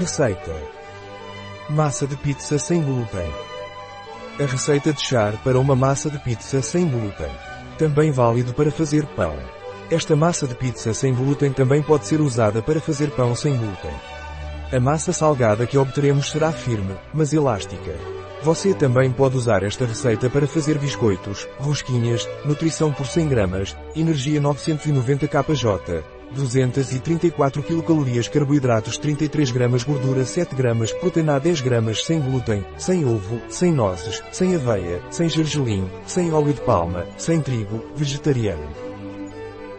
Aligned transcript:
Receita. 0.00 0.56
Massa 1.68 2.06
de 2.06 2.16
pizza 2.16 2.58
sem 2.58 2.82
glúten. 2.82 3.30
A 4.40 4.46
receita 4.46 4.94
de 4.94 5.02
char 5.02 5.36
para 5.44 5.60
uma 5.60 5.76
massa 5.76 6.08
de 6.08 6.18
pizza 6.20 6.62
sem 6.62 6.88
glúten. 6.88 7.30
Também 7.76 8.10
válido 8.10 8.54
para 8.54 8.70
fazer 8.70 9.04
pão. 9.08 9.36
Esta 9.90 10.16
massa 10.16 10.46
de 10.46 10.54
pizza 10.54 10.94
sem 10.94 11.14
glúten 11.14 11.52
também 11.52 11.82
pode 11.82 12.06
ser 12.06 12.22
usada 12.22 12.62
para 12.62 12.80
fazer 12.80 13.10
pão 13.10 13.34
sem 13.34 13.54
glúten. 13.54 13.90
A 14.72 14.80
massa 14.80 15.12
salgada 15.12 15.66
que 15.66 15.76
obteremos 15.76 16.30
será 16.30 16.50
firme, 16.50 16.96
mas 17.12 17.34
elástica. 17.34 17.92
Você 18.42 18.72
também 18.72 19.12
pode 19.12 19.36
usar 19.36 19.62
esta 19.62 19.84
receita 19.84 20.30
para 20.30 20.46
fazer 20.46 20.78
biscoitos, 20.78 21.46
rosquinhas, 21.58 22.26
nutrição 22.46 22.90
por 22.90 23.06
100 23.06 23.28
gramas, 23.28 23.76
energia 23.94 24.40
990 24.40 25.28
kJ, 25.28 26.02
234 26.32 27.62
kcal 27.62 28.04
carboidratos 28.32 28.96
33 28.98 29.50
gramas 29.50 29.82
gordura 29.82 30.24
7 30.24 30.54
gramas 30.54 30.92
proteína 30.92 31.40
10 31.40 31.60
gramas 31.60 32.04
sem 32.04 32.20
glúten, 32.20 32.64
sem 32.78 33.04
ovo, 33.04 33.40
sem 33.48 33.72
nozes, 33.72 34.22
sem 34.30 34.54
aveia, 34.54 35.02
sem 35.10 35.28
gergelim, 35.28 35.90
sem 36.06 36.32
óleo 36.32 36.52
de 36.52 36.60
palma, 36.60 37.06
sem 37.18 37.40
trigo, 37.40 37.84
vegetariano. 37.96 38.68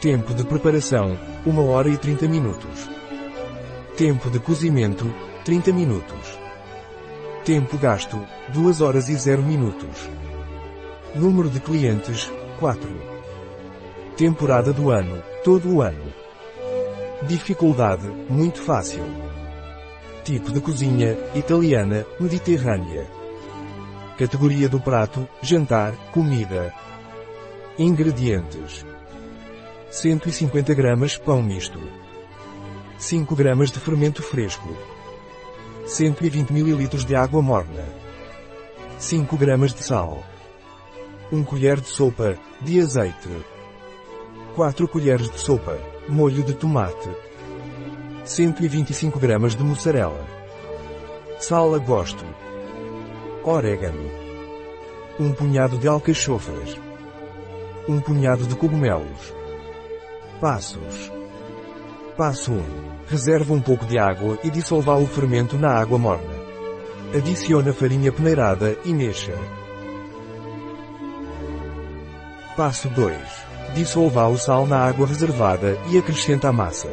Tempo 0.00 0.34
de 0.34 0.44
preparação, 0.44 1.18
1 1.46 1.66
hora 1.66 1.88
e 1.88 1.96
30 1.96 2.28
minutos. 2.28 2.90
Tempo 3.96 4.28
de 4.28 4.38
cozimento, 4.38 5.12
30 5.44 5.72
minutos. 5.72 6.38
Tempo 7.42 7.78
gasto, 7.78 8.20
2 8.52 8.80
horas 8.82 9.08
e 9.08 9.16
0 9.16 9.42
minutos. 9.42 10.10
Número 11.14 11.48
de 11.48 11.60
clientes, 11.60 12.30
4. 12.58 12.88
Temporada 14.16 14.72
do 14.72 14.90
ano, 14.90 15.22
todo 15.42 15.76
o 15.76 15.80
ano. 15.80 16.23
Dificuldade, 17.26 18.06
muito 18.28 18.60
fácil. 18.60 19.02
Tipo 20.24 20.52
de 20.52 20.60
cozinha, 20.60 21.16
italiana, 21.34 22.04
mediterrânea. 22.20 23.06
Categoria 24.18 24.68
do 24.68 24.78
prato, 24.78 25.26
jantar, 25.40 25.94
comida. 26.12 26.74
Ingredientes. 27.78 28.84
150 29.90 30.74
gramas 30.74 31.16
pão 31.16 31.42
misto. 31.42 31.80
5 32.98 33.34
gramas 33.34 33.70
de 33.70 33.80
fermento 33.80 34.22
fresco. 34.22 34.68
120 35.86 36.50
ml 36.50 37.04
de 37.06 37.16
água 37.16 37.40
morna. 37.40 37.86
5 38.98 39.34
gramas 39.38 39.72
de 39.72 39.82
sal. 39.82 40.22
1 41.32 41.42
colher 41.44 41.80
de 41.80 41.88
sopa 41.88 42.36
de 42.60 42.80
azeite. 42.80 43.30
4 44.54 44.86
colheres 44.86 45.30
de 45.30 45.40
sopa 45.40 45.93
molho 46.08 46.42
de 46.42 46.54
tomate. 46.54 47.08
125 48.24 49.18
gramas 49.18 49.54
de 49.54 49.62
mussarela. 49.62 50.24
Sal 51.38 51.74
a 51.74 51.78
gosto. 51.78 52.24
Orégano. 53.42 54.10
Um 55.18 55.32
punhado 55.32 55.78
de 55.78 55.88
alcachofras. 55.88 56.78
Um 57.88 58.00
punhado 58.00 58.46
de 58.46 58.54
cogumelos. 58.54 59.34
Passos. 60.40 61.12
Passo 62.16 62.52
1. 62.52 62.62
Reserve 63.06 63.52
um 63.52 63.60
pouco 63.60 63.84
de 63.84 63.98
água 63.98 64.38
e 64.42 64.50
dissolva 64.50 64.96
o 64.96 65.06
fermento 65.06 65.58
na 65.58 65.74
água 65.74 65.98
morna. 65.98 66.34
Adicione 67.14 67.70
a 67.70 67.74
farinha 67.74 68.10
peneirada 68.10 68.76
e 68.84 68.92
mexa. 68.92 69.34
Passo 72.56 72.88
2. 72.88 73.53
Dissolva 73.74 74.28
o 74.28 74.38
sal 74.38 74.66
na 74.66 74.78
água 74.78 75.04
reservada 75.04 75.76
e 75.90 75.98
acrescenta 75.98 76.48
a 76.48 76.52
massa. 76.52 76.88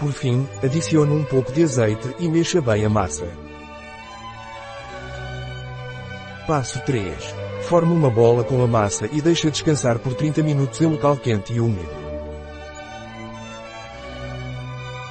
Por 0.00 0.10
fim, 0.10 0.48
adicione 0.62 1.12
um 1.12 1.22
pouco 1.22 1.52
de 1.52 1.62
azeite 1.62 2.12
e 2.18 2.28
mexa 2.28 2.60
bem 2.60 2.84
a 2.84 2.90
massa. 2.90 3.26
Passo 6.44 6.80
3. 6.84 7.14
Forme 7.62 7.92
uma 7.92 8.10
bola 8.10 8.42
com 8.42 8.62
a 8.62 8.66
massa 8.66 9.08
e 9.12 9.22
deixe 9.22 9.48
descansar 9.48 10.00
por 10.00 10.12
30 10.14 10.42
minutos 10.42 10.80
em 10.80 10.86
local 10.86 11.16
quente 11.16 11.52
e 11.52 11.60
úmido. 11.60 11.88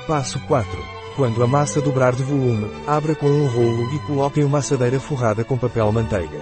Passo 0.05 0.39
4. 0.41 0.69
Quando 1.15 1.41
a 1.41 1.47
massa 1.47 1.79
dobrar 1.79 2.13
de 2.13 2.23
volume, 2.23 2.69
abra 2.85 3.15
com 3.15 3.27
um 3.27 3.47
rolo 3.47 3.95
e 3.95 3.99
coloque 3.99 4.41
em 4.41 4.43
uma 4.43 4.57
assadeira 4.57 4.99
forrada 4.99 5.43
com 5.45 5.57
papel 5.57 5.89
manteiga. 5.91 6.39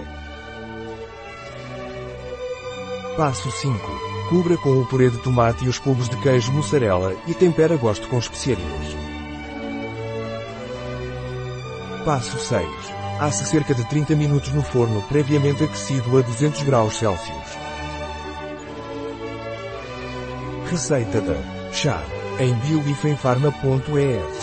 Passo 3.16 3.50
5. 3.50 4.11
Cubra 4.28 4.56
com 4.56 4.80
o 4.80 4.86
purê 4.86 5.10
de 5.10 5.18
tomate 5.18 5.64
e 5.64 5.68
os 5.68 5.78
cubos 5.78 6.08
de 6.08 6.16
queijo 6.16 6.52
mussarela 6.52 7.14
e 7.26 7.34
tempera 7.34 7.74
a 7.74 7.76
gosto 7.76 8.08
com 8.08 8.18
especiarias. 8.18 8.96
Passo 12.04 12.38
6. 12.38 12.66
Asse 13.20 13.44
cerca 13.44 13.74
de 13.74 13.84
30 13.88 14.16
minutos 14.16 14.52
no 14.52 14.62
forno 14.62 15.02
previamente 15.02 15.62
aquecido 15.62 16.18
a 16.18 16.22
200 16.22 16.62
graus 16.62 16.96
Celsius. 16.96 17.58
Receita 20.70 21.20
da 21.20 21.36
chá 21.72 22.02
em 22.40 22.54
bioifenfarma.es 22.54 24.41